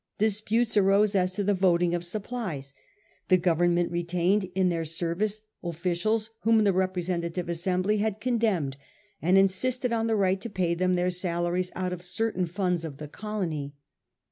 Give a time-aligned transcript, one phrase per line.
[0.17, 2.73] Disputes arose as to the voting of supplies.
[3.27, 8.77] The Government retained in their ser vice officials whom the representative assembly had condemned,
[9.21, 12.97] and insisted on the right to pay them their salaries out of certain funds of
[12.97, 13.75] the colony.